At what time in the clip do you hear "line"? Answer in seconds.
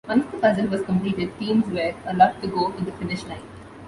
3.25-3.37